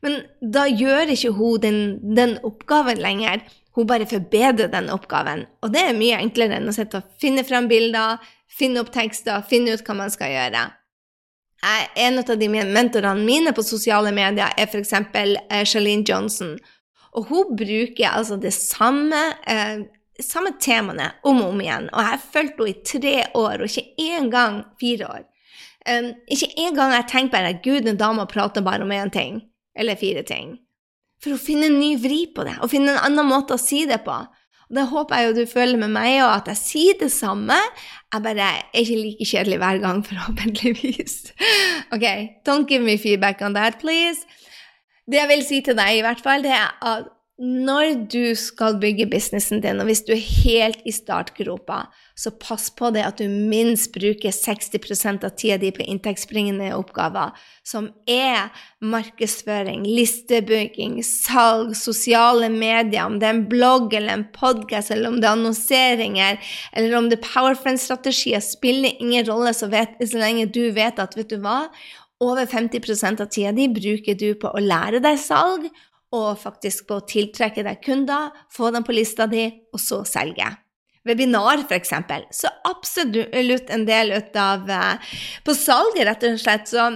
Men 0.00 0.22
da 0.40 0.64
gjør 0.64 1.12
ikke 1.12 1.34
hun 1.36 1.60
den, 1.60 1.80
den, 2.16 2.38
oppgaven 2.46 3.02
lenger. 3.02 3.42
Hun 3.76 3.88
bare 3.90 4.08
forbedrer 4.08 4.70
den 4.72 4.88
oppgaven. 4.92 5.44
Og 5.60 5.74
det 5.74 5.82
er 5.84 5.98
mye 5.98 6.22
enklere 6.22 6.56
enn 6.56 6.70
å 6.70 6.74
sitte 6.74 7.02
og 7.02 7.10
finne 7.20 7.44
fram 7.44 7.68
bilder, 7.68 8.22
finne 8.48 8.80
opp 8.80 8.94
tekster, 8.94 9.44
finne 9.50 9.76
ut 9.76 9.84
hva 9.84 9.98
man 9.98 10.12
skal 10.12 10.32
gjøre. 10.32 10.64
En 12.00 12.22
av 12.22 12.32
de 12.40 12.48
mentorene 12.48 13.20
mine 13.20 13.52
på 13.52 13.64
sosiale 13.66 14.14
medier 14.16 14.54
er 14.56 14.70
f.eks. 14.70 14.94
Eh, 14.96 15.64
Charlene 15.68 16.06
Johnson. 16.08 16.54
Og 17.16 17.26
hun 17.30 17.56
bruker 17.58 18.12
altså 18.12 18.38
det 18.40 18.52
samme, 18.54 19.20
eh, 19.46 19.82
samme 20.22 20.54
temaene 20.62 21.10
om 21.26 21.42
og 21.42 21.54
om 21.54 21.60
igjen. 21.60 21.88
Og 21.92 22.00
jeg 22.02 22.10
har 22.12 22.24
fulgt 22.32 22.60
henne 22.60 22.70
i 22.70 22.82
tre 22.86 23.16
år, 23.34 23.60
og 23.60 23.66
ikke 23.66 24.10
én 24.14 24.30
gang 24.30 24.64
fire 24.80 25.08
år. 25.08 25.26
Um, 25.88 26.10
ikke 26.28 26.50
engang 26.60 26.76
gang 26.76 26.92
jeg 26.92 27.08
tenkt 27.08 27.32
bare 27.32 27.54
at 27.54 27.62
gud, 27.64 27.86
den 27.86 27.96
dama 27.96 28.26
prater 28.28 28.60
bare 28.60 28.84
om 28.84 28.92
én 28.92 29.10
ting, 29.10 29.40
eller 29.74 29.96
fire 29.96 30.22
ting. 30.22 30.58
For 31.24 31.32
å 31.32 31.40
finne 31.40 31.70
en 31.70 31.78
ny 31.80 31.94
vri 32.00 32.26
på 32.34 32.44
det, 32.44 32.58
og 32.60 32.70
finne 32.72 32.92
en 32.92 33.04
annen 33.08 33.28
måte 33.28 33.56
å 33.56 33.60
si 33.60 33.86
det 33.88 34.02
på. 34.04 34.18
Og 34.70 34.76
Det 34.76 34.84
håper 34.92 35.16
jeg 35.16 35.26
jo 35.26 35.36
du 35.40 35.50
føler 35.50 35.80
med 35.80 35.90
meg, 35.96 36.20
og 36.22 36.34
at 36.34 36.50
jeg 36.52 36.60
sier 36.60 36.98
det 37.00 37.10
samme. 37.10 37.56
Jeg 38.12 38.22
bare 38.22 38.50
er 38.52 38.60
ikke 38.84 39.00
like 39.00 39.26
kjedelig 39.32 39.58
hver 39.58 39.80
gang, 39.82 40.04
forhåpentligvis. 40.10 41.16
Ok, 41.96 42.06
don't 42.46 42.68
give 42.68 42.84
me 42.84 42.98
feedback 43.00 43.40
on 43.42 43.56
that, 43.56 43.80
please. 43.80 44.26
Det 45.06 45.18
jeg 45.20 45.30
vil 45.30 45.46
si 45.46 45.62
til 45.64 45.78
deg, 45.78 45.98
i 45.98 46.04
hvert 46.04 46.22
fall, 46.24 46.44
det 46.44 46.52
er 46.56 46.76
at 46.80 47.08
når 47.40 47.94
du 48.12 48.34
skal 48.36 48.74
bygge 48.82 49.06
businessen 49.08 49.62
din, 49.64 49.80
og 49.80 49.88
hvis 49.88 50.02
du 50.04 50.12
er 50.12 50.20
helt 50.20 50.82
i 50.84 50.92
startgropa, 50.92 51.86
så 52.12 52.28
pass 52.36 52.66
på 52.76 52.90
det 52.92 53.00
at 53.06 53.16
du 53.16 53.32
minst 53.32 53.94
bruker 53.94 54.34
60% 54.34 55.24
av 55.24 55.32
tida 55.40 55.56
di 55.62 55.70
på 55.72 55.86
inntektsbringende 55.86 56.68
oppgaver, 56.76 57.32
som 57.64 57.86
er 58.04 58.50
markedsføring, 58.84 59.86
listebygging, 59.88 60.98
salg, 61.06 61.72
sosiale 61.80 62.50
medier, 62.52 63.06
om 63.06 63.16
det 63.16 63.30
er 63.30 63.38
en 63.38 63.46
blogg 63.48 63.96
eller 63.96 64.18
en 64.18 64.26
podkast, 64.36 64.92
eller 64.92 65.08
om 65.08 65.16
det 65.22 65.30
er 65.30 65.38
annonseringer, 65.38 66.52
eller 66.76 66.98
om 66.98 67.08
det 67.08 67.22
er 67.22 67.24
powerfriend-strategier, 67.30 68.44
spiller 68.44 69.00
ingen 69.00 69.24
rolle 69.30 69.56
så, 69.56 69.70
vet, 69.72 69.96
så 70.04 70.20
lenge 70.20 70.50
du 70.52 70.66
vet 70.76 71.00
at, 71.00 71.16
vet 71.16 71.32
du 71.32 71.40
hva, 71.40 71.62
over 72.20 72.46
50% 72.46 73.22
av 73.24 73.30
tida 73.32 73.52
di 73.56 73.68
bruker 73.72 74.18
du 74.18 74.34
på 74.40 74.52
å 74.52 74.62
lære 74.62 75.00
deg 75.04 75.18
salg 75.20 75.68
og 76.16 76.40
faktisk 76.40 76.88
på 76.88 76.98
å 76.98 77.06
tiltrekke 77.06 77.62
deg 77.64 77.82
kunder, 77.84 78.32
få 78.50 78.72
dem 78.74 78.84
på 78.86 78.96
lista 78.96 79.28
di, 79.30 79.44
og 79.70 79.80
så 79.80 80.02
selge. 80.08 80.48
Webinar, 81.06 81.62
f.eks. 81.64 81.94
Så 82.34 82.50
absolutt 82.68 83.70
en 83.72 83.86
del 83.88 84.10
ut 84.12 84.34
av 84.36 84.68
eh, 84.68 85.14
På 85.46 85.54
salget, 85.56 86.02
rett 86.04 86.26
og 86.28 86.42
slett, 86.42 86.68
så 86.68 86.90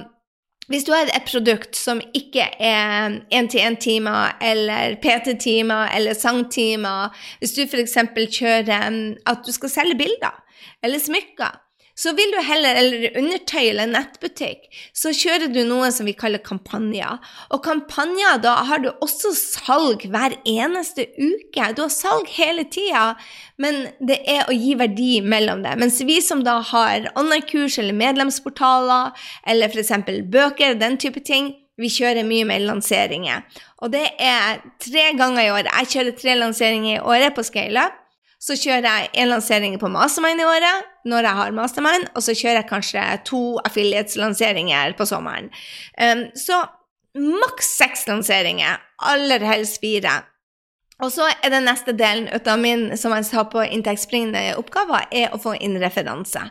hvis 0.68 0.86
du 0.86 0.94
har 0.94 1.10
et 1.12 1.26
produkt 1.28 1.76
som 1.76 1.98
ikke 2.16 2.46
er 2.56 3.18
én-til-én-timer 3.36 4.38
eller 4.40 4.94
PT-timer 5.02 5.90
eller 5.92 6.16
sangtimer 6.16 7.12
Hvis 7.42 7.52
du 7.52 7.66
f.eks. 7.66 7.98
kjører 8.38 8.96
at 9.28 9.44
du 9.44 9.52
skal 9.52 9.72
selge 9.72 9.98
bilder 10.00 10.40
eller 10.84 11.00
smykker, 11.00 11.52
så 11.94 12.12
vil 12.18 12.32
du 12.34 12.40
heller, 12.42 12.74
eller 12.80 13.18
undertøy 13.18 13.68
eller 13.68 13.90
nettbutikk, 13.90 14.66
så 14.96 15.12
kjører 15.14 15.52
du 15.54 15.60
noe 15.68 15.90
som 15.94 16.08
vi 16.08 16.16
kaller 16.18 16.42
kampanjer. 16.42 17.20
Og 17.54 17.62
kampanjer, 17.66 18.40
da 18.42 18.56
har 18.68 18.82
du 18.82 18.90
også 18.94 19.30
salg 19.38 20.06
hver 20.10 20.34
eneste 20.42 21.06
uke. 21.14 21.70
Du 21.76 21.84
har 21.84 21.92
salg 21.94 22.30
hele 22.34 22.66
tida, 22.66 23.12
men 23.62 23.84
det 24.02 24.20
er 24.26 24.48
å 24.50 24.56
gi 24.56 24.74
verdi 24.80 25.12
mellom 25.22 25.62
det. 25.66 25.76
Mens 25.80 26.02
vi 26.02 26.18
som 26.24 26.42
da 26.46 26.58
har 26.74 27.10
online-kurs 27.14 27.78
eller 27.82 27.96
medlemsportaler, 27.96 29.14
eller 29.46 29.70
f.eks. 29.70 29.94
bøker, 30.34 30.74
den 30.80 30.98
type 30.98 31.22
ting, 31.22 31.54
vi 31.78 31.90
kjører 31.90 32.26
mye 32.26 32.46
med 32.46 32.66
lanseringer. 32.68 33.42
Og 33.82 33.90
det 33.94 34.06
er 34.22 34.62
tre 34.82 35.10
ganger 35.18 35.42
i 35.42 35.50
året. 35.50 35.70
Jeg 35.80 35.90
kjører 35.94 36.18
tre 36.18 36.36
lanseringer 36.38 36.98
i 36.98 37.02
året 37.02 37.34
på 37.34 37.42
ScaleUp. 37.46 38.00
Så 38.44 38.58
kjører 38.60 38.84
jeg 38.84 39.10
en 39.22 39.30
lansering 39.32 39.78
på 39.80 39.88
Mastermind 39.88 40.42
i 40.42 40.44
året, 40.44 40.88
når 41.08 41.28
jeg 41.28 41.38
har 41.38 41.54
Mastermind, 41.56 42.10
og 42.12 42.24
så 42.26 42.34
kjører 42.36 42.60
jeg 42.60 42.68
kanskje 42.68 43.04
to 43.24 43.42
affiliates-lanseringer 43.64 44.92
på 44.98 45.06
sommeren. 45.08 45.48
Um, 45.96 46.26
så 46.36 46.60
maks 47.16 47.70
seks 47.78 48.04
lanseringer, 48.10 48.82
aller 49.00 49.44
helst 49.48 49.80
fire. 49.80 50.18
Og 51.00 51.10
så 51.14 51.30
er 51.32 51.54
den 51.54 51.64
neste 51.66 51.94
delen 51.96 52.28
av 52.36 52.60
min 52.60 52.90
som 53.00 53.14
jeg 53.16 53.26
sa 53.30 53.46
på 53.48 53.64
inntektsbringende 53.64 54.58
oppgaver, 54.60 55.08
er 55.08 55.32
å 55.32 55.40
få 55.40 55.56
inn 55.56 55.78
referanse. 55.80 56.42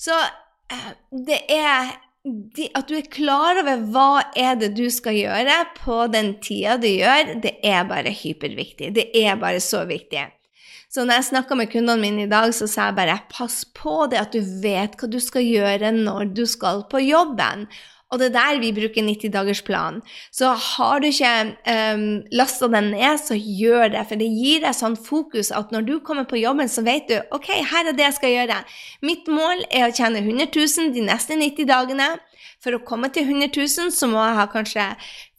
Så 0.00 0.12
uh, 0.12 0.90
det 1.24 1.40
er 1.56 1.94
de, 2.24 2.66
at 2.76 2.84
du 2.90 2.98
er 2.98 3.08
klar 3.08 3.62
over 3.62 3.80
hva 3.94 4.26
er 4.36 4.60
det 4.60 4.74
du 4.76 4.84
skal 4.92 5.16
gjøre 5.16 5.56
på 5.78 6.02
den 6.12 6.34
tida 6.44 6.76
du 6.76 6.90
gjør, 6.90 7.32
det 7.40 7.54
er 7.64 7.88
bare 7.88 8.12
hyperviktig. 8.12 8.92
Det 8.98 9.08
er 9.16 9.40
bare 9.40 9.64
så 9.64 9.86
viktig. 9.88 10.26
Så 10.90 11.04
når 11.06 11.20
jeg 11.20 11.28
snakka 11.28 11.54
med 11.54 11.70
kundene 11.70 12.02
mine 12.02 12.24
i 12.26 12.30
dag, 12.30 12.50
så 12.54 12.66
sa 12.66 12.88
jeg 12.88 12.98
bare 12.98 13.20
pass 13.30 13.62
på 13.78 14.08
det 14.10 14.18
at 14.18 14.34
du 14.34 14.42
vet 14.62 14.96
hva 14.98 15.06
du 15.06 15.20
skal 15.22 15.46
gjøre 15.46 15.92
når 15.94 16.32
du 16.34 16.42
skal 16.50 16.82
på 16.90 16.98
jobben. 17.04 17.68
Og 18.10 18.18
det 18.18 18.26
er 18.26 18.34
der 18.34 18.58
vi 18.58 18.72
bruker 18.74 19.04
90-dagersplanen. 19.06 20.00
Så 20.34 20.50
har 20.50 20.98
du 20.98 21.06
ikke 21.06 21.30
um, 21.30 21.52
ehm, 21.70 22.06
lasta 22.34 22.66
den 22.72 22.90
ned, 22.90 23.20
så 23.22 23.38
gjør 23.38 23.92
det. 23.94 24.02
For 24.08 24.18
det 24.18 24.26
gir 24.34 24.64
deg 24.64 24.74
sånn 24.74 24.98
fokus 24.98 25.52
at 25.54 25.70
når 25.70 25.86
du 25.86 25.92
kommer 26.02 26.26
på 26.26 26.40
jobben, 26.40 26.66
så 26.66 26.82
vet 26.82 27.06
du 27.06 27.20
ok, 27.30 27.52
her 27.70 27.92
er 27.92 27.94
det 27.94 28.08
jeg 28.08 28.18
skal 28.18 28.34
gjøre. 28.34 28.58
Mitt 29.06 29.30
mål 29.30 29.62
er 29.70 29.86
å 29.86 29.94
tjene 29.94 30.24
100 30.24 30.50
000 30.50 30.90
de 30.96 31.06
neste 31.06 31.38
90 31.38 31.70
dagene. 31.70 32.10
For 32.60 32.74
å 32.76 32.82
komme 32.84 33.08
til 33.14 33.30
100 33.30 33.54
000 33.54 33.94
så 33.94 34.10
må 34.10 34.18
jeg 34.20 34.36
ha 34.36 34.50
kanskje 34.50 34.90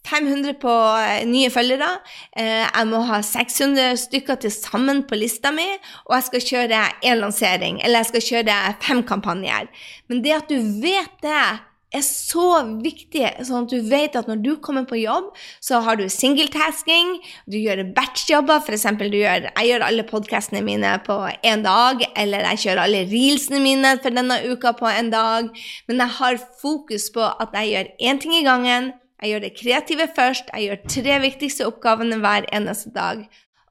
500 0.08 0.54
på 0.62 0.74
eh, 1.00 1.24
nye 1.28 1.50
følgere. 1.52 1.90
Eh, 2.36 2.64
jeg 2.66 2.88
må 2.90 3.02
ha 3.08 3.20
600 3.26 3.98
stykker 4.06 4.40
til 4.42 4.54
sammen 4.54 5.04
på 5.08 5.18
lista 5.20 5.52
mi, 5.54 5.68
og 6.08 6.16
jeg 6.18 6.28
skal 6.28 6.46
kjøre 6.50 6.86
én 7.08 7.20
lansering, 7.22 7.82
eller 7.82 8.02
jeg 8.02 8.12
skal 8.12 8.26
kjøre 8.30 8.62
fem 8.82 9.04
kampanjer. 9.06 9.68
Men 10.10 10.24
det 10.24 10.38
at 10.40 10.50
du 10.50 10.58
vet 10.82 11.14
det, 11.24 11.44
er 11.92 12.04
så 12.04 12.62
viktig, 12.80 13.24
sånn 13.44 13.66
at 13.66 13.72
du 13.72 13.88
vet 13.90 14.16
at 14.16 14.28
når 14.30 14.40
du 14.44 14.50
kommer 14.64 14.86
på 14.88 14.96
jobb, 15.02 15.28
så 15.60 15.82
har 15.84 15.98
du 16.00 16.06
singeltasking, 16.10 17.18
du 17.44 17.58
gjør 17.60 17.84
batchjobber, 17.96 18.62
f.eks. 18.64 18.86
Jeg 19.02 19.68
gjør 19.68 19.84
alle 19.86 20.06
podkastene 20.08 20.64
mine 20.64 20.94
på 21.06 21.18
én 21.44 21.64
dag, 21.66 22.00
eller 22.16 22.48
jeg 22.52 22.62
kjører 22.64 22.84
alle 22.86 23.04
reelsene 23.12 23.60
mine 23.60 23.94
for 24.00 24.16
denne 24.16 24.40
uka 24.48 24.72
på 24.78 24.88
en 24.88 25.12
dag, 25.12 25.52
men 25.88 26.04
jeg 26.04 26.16
har 26.18 26.42
fokus 26.62 27.10
på 27.12 27.28
at 27.28 27.60
jeg 27.60 27.74
gjør 27.74 27.94
én 28.08 28.24
ting 28.24 28.36
i 28.40 28.44
gangen 28.46 28.92
jeg 29.22 29.30
gjør 29.30 29.42
det 29.44 29.54
kreative 29.54 30.06
først. 30.16 30.48
Jeg 30.50 30.66
gjør 30.66 30.80
tre 30.90 31.18
viktigste 31.22 31.66
oppgavene 31.68 32.18
hver 32.22 32.48
eneste 32.50 32.90
dag. 32.94 33.22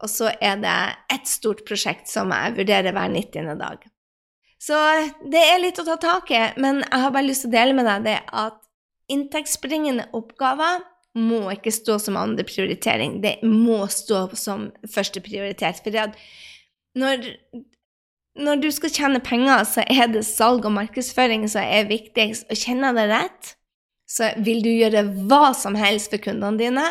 Og 0.02 0.10
så 0.10 0.32
er 0.42 0.62
det 0.64 0.76
ett 1.12 1.28
stort 1.28 1.66
prosjekt 1.68 2.08
som 2.10 2.32
jeg 2.34 2.56
vurderer 2.56 2.96
hver 2.96 3.12
90. 3.12 3.52
dag. 3.60 3.84
Så 4.62 4.78
det 5.34 5.42
er 5.42 5.60
litt 5.62 5.82
å 5.82 5.86
ta 5.86 5.98
tak 6.00 6.32
i, 6.32 6.42
men 6.62 6.84
jeg 6.86 7.04
har 7.04 7.14
bare 7.14 7.28
lyst 7.28 7.46
til 7.46 7.52
å 7.52 7.58
dele 7.58 7.76
med 7.76 7.88
deg 7.90 8.08
det 8.08 8.18
at 8.30 8.60
inntektsbringende 9.12 10.08
oppgaver 10.16 10.86
må 11.18 11.42
ikke 11.52 11.74
stå 11.74 11.98
som 12.00 12.20
andre 12.20 12.46
prioritering. 12.48 13.20
Det 13.24 13.40
må 13.44 13.84
stå 13.92 14.30
som 14.40 14.70
første 14.88 15.20
prioritet. 15.26 15.82
For 15.84 16.14
når, 17.02 17.26
når 18.40 18.62
du 18.62 18.70
skal 18.72 18.94
tjene 18.96 19.24
penger, 19.24 19.66
så 19.68 19.84
er 19.84 20.14
det 20.14 20.24
salg 20.30 20.64
og 20.70 20.78
markedsføring 20.78 21.50
som 21.52 21.66
er 21.66 21.90
viktigst. 21.92 22.48
Og 22.48 22.62
kjenner 22.62 22.94
jeg 22.94 23.02
det 23.02 23.10
rett, 23.12 23.52
så 24.12 24.34
vil 24.44 24.64
du 24.66 24.72
gjøre 24.74 25.06
hva 25.30 25.52
som 25.58 25.78
helst 25.80 26.12
for 26.12 26.24
kundene 26.24 26.60
dine, 26.60 26.88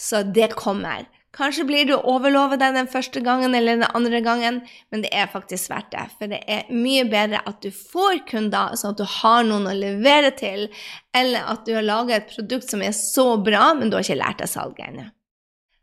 så 0.00 0.24
det 0.26 0.54
kommer. 0.58 1.06
Kanskje 1.34 1.64
blir 1.66 1.86
du 1.88 1.94
overlovet 1.96 2.60
deg 2.62 2.76
den 2.76 2.88
første 2.90 3.18
gangen 3.24 3.56
eller 3.58 3.80
den 3.80 3.96
andre 3.98 4.20
gangen, 4.22 4.60
men 4.94 5.02
det 5.02 5.10
er 5.14 5.30
faktisk 5.30 5.72
verdt 5.72 5.90
det. 5.94 6.04
For 6.18 6.30
det 6.30 6.40
er 6.46 6.70
mye 6.70 7.02
bedre 7.10 7.40
at 7.42 7.58
du 7.64 7.72
får 7.74 8.22
kunder, 8.30 8.76
sånn 8.78 8.94
at 8.94 9.02
du 9.02 9.08
har 9.16 9.42
noen 9.46 9.66
å 9.70 9.74
levere 9.74 10.30
til, 10.38 10.68
eller 11.14 11.50
at 11.50 11.66
du 11.66 11.74
har 11.74 11.86
laget 11.86 12.20
et 12.20 12.36
produkt 12.36 12.70
som 12.70 12.84
er 12.86 12.94
så 12.94 13.32
bra, 13.42 13.72
men 13.74 13.90
du 13.90 13.98
har 13.98 14.06
ikke 14.06 14.20
lært 14.20 14.44
deg 14.44 14.52
salget 14.52 14.86
ennå. 14.86 15.08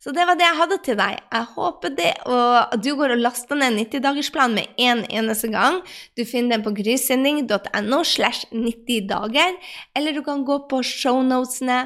Så 0.02 0.10
det 0.16 0.24
var 0.26 0.38
det 0.38 0.48
jeg 0.48 0.58
hadde 0.58 0.78
til 0.82 0.98
deg. 0.98 1.20
Jeg 1.30 1.48
håper 1.54 1.92
det, 1.94 2.14
og 2.26 2.72
du 2.82 2.90
går 2.98 3.14
og 3.14 3.22
laster 3.22 3.60
ned 3.60 3.78
90-dagersplan 3.84 4.56
med 4.58 4.80
en 4.82 5.04
eneste 5.06 5.52
gang. 5.54 5.78
Du 6.18 6.24
finner 6.26 6.56
den 6.56 6.66
på 6.66 6.74
grysynding.no 6.80 8.02
slash 8.10 8.50
90 8.50 9.06
dager, 9.12 9.54
eller 9.94 10.18
du 10.18 10.24
kan 10.26 10.42
gå 10.48 10.58
på 10.72 10.82
shownotesene. 10.82 11.84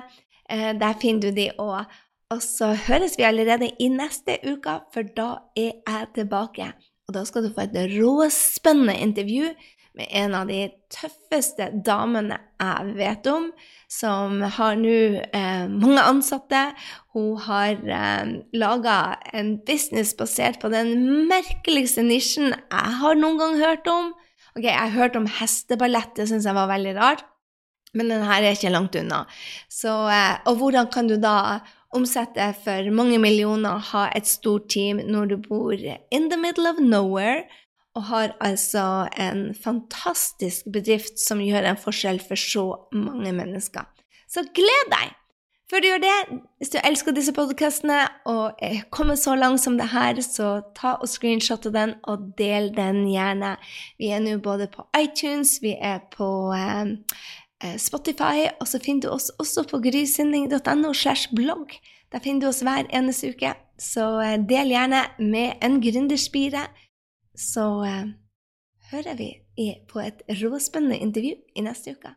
Eh, 0.47 0.71
der 0.79 0.95
finner 1.01 1.27
du 1.27 1.35
de 1.35 1.49
òg. 1.59 1.91
Og 2.31 2.41
så 2.41 2.71
høres 2.87 3.19
vi 3.19 3.27
allerede 3.27 3.67
i 3.83 3.91
neste 3.91 4.39
uke, 4.47 4.79
for 4.95 5.11
da 5.17 5.29
er 5.59 5.75
jeg 5.75 6.07
tilbake. 6.15 6.71
Og 7.05 7.13
da 7.13 7.21
skal 7.27 7.45
du 7.45 7.51
få 7.53 7.67
et 7.67 7.75
råspennende 7.99 8.95
intervju 8.97 9.51
med 9.95 10.07
en 10.11 10.35
av 10.35 10.49
de 10.51 10.67
tøffeste 10.91 11.69
damene 11.85 12.37
jeg 12.59 12.95
vet 12.97 13.27
om, 13.31 13.47
som 13.91 14.41
har 14.57 14.75
nå 14.79 14.95
eh, 15.23 15.65
mange 15.71 16.03
ansatte. 16.03 16.61
Hun 17.15 17.35
har 17.45 17.75
eh, 17.79 18.33
laga 18.57 18.97
en 19.35 19.55
business 19.67 20.15
basert 20.17 20.59
på 20.63 20.71
den 20.73 20.95
merkeligste 21.29 22.03
nisjen 22.05 22.51
jeg 22.51 22.97
har 23.01 23.19
noen 23.19 23.39
gang 23.41 23.57
hørt 23.61 23.87
om. 23.91 24.11
Ok, 24.55 24.63
Jeg 24.63 24.79
har 24.79 24.93
hørt 24.95 25.17
om 25.19 25.27
hesteballett, 25.27 26.13
det 26.15 26.29
syns 26.29 26.45
jeg 26.47 26.55
var 26.55 26.69
veldig 26.71 26.93
rart, 26.95 27.25
men 27.91 28.07
den 28.11 28.23
her 28.23 28.39
er 28.43 28.55
ikke 28.55 28.71
langt 28.71 28.95
unna. 28.95 29.25
Så, 29.71 29.91
eh, 30.11 30.37
og 30.47 30.61
hvordan 30.61 30.91
kan 30.91 31.11
du 31.11 31.17
da 31.19 31.59
omsette 31.95 32.49
for 32.63 32.91
mange 32.91 33.19
millioner, 33.19 33.79
ha 33.91 34.07
et 34.15 34.27
stort 34.27 34.67
team 34.71 34.99
når 35.07 35.31
du 35.31 35.35
bor 35.47 35.75
in 35.75 36.29
the 36.31 36.39
middle 36.39 36.67
of 36.67 36.79
nowhere, 36.79 37.43
og 37.95 38.07
har 38.11 38.33
altså 38.43 39.07
en 39.19 39.55
fantastisk 39.55 40.67
bedrift 40.73 41.19
som 41.21 41.43
gjør 41.43 41.69
en 41.69 41.79
forskjell 41.79 42.19
for 42.23 42.39
så 42.39 42.65
mange 42.91 43.31
mennesker. 43.35 43.87
Så 44.27 44.43
gled 44.55 44.91
deg! 44.91 45.13
Før 45.65 45.81
du 45.81 45.87
gjør 45.87 46.01
det, 46.03 46.17
hvis 46.61 46.69
du 46.75 46.77
elsker 46.77 47.15
disse 47.15 47.33
podkastene 47.33 48.03
og 48.29 48.59
er 48.61 48.83
kommet 48.93 49.17
så 49.17 49.33
langt 49.33 49.63
som 49.63 49.79
det 49.79 49.87
her, 49.89 50.19
så 50.21 50.59
ta 50.77 50.91
og 51.01 51.09
screenshotte 51.09 51.71
den 51.73 51.95
og 52.05 52.27
del 52.37 52.69
den 52.75 53.07
gjerne. 53.09 53.55
Vi 53.97 54.11
er 54.13 54.21
nå 54.21 54.35
både 54.45 54.67
på 54.69 54.85
iTunes, 54.99 55.57
vi 55.63 55.73
er 55.73 56.03
på 56.13 56.29
eh, 56.53 56.93
eh 57.65 57.77
Spotify, 57.81 58.45
og 58.59 58.69
så 58.69 58.79
finner 58.83 59.07
du 59.07 59.15
oss 59.15 59.31
også 59.41 59.65
på 59.71 59.81
grysynding.no 59.87 60.93
slash 60.93 61.33
blogg. 61.33 61.73
Der 62.13 62.21
finner 62.21 62.45
du 62.45 62.47
oss 62.51 62.61
hver 62.61 62.85
eneste 62.93 63.33
uke. 63.33 63.55
Så 63.81 64.05
eh, 64.21 64.37
del 64.37 64.69
gjerne 64.69 65.01
med 65.17 65.57
en 65.65 65.81
gründerspire. 65.81 66.67
Så 67.35 67.83
eh, 67.83 68.11
hører 68.91 69.15
vi 69.19 69.29
på 69.89 69.99
et 69.99 70.21
råspennende 70.41 70.97
intervju 70.97 71.35
i 71.55 71.61
neste 71.61 71.91
uke. 71.91 72.13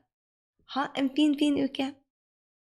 Ha 0.74 0.88
en 0.96 1.10
fin, 1.16 1.34
fin 1.38 1.58
uke. 1.64 1.92